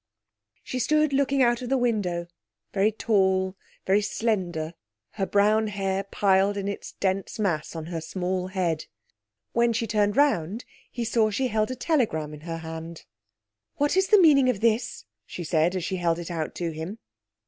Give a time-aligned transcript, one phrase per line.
[0.63, 2.25] She stood looking out of the window,
[2.73, 3.55] very tall,
[3.85, 4.73] very slender,
[5.11, 8.87] her brown hair piled in its dense mass on her small head.
[9.53, 13.05] When she turned round he saw she held a telegram in her hand.
[13.75, 16.97] 'What is the meaning of this?' she said, as she held it out to him.